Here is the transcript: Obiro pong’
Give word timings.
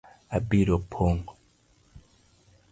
Obiro 0.37 0.77
pong’ 0.91 1.21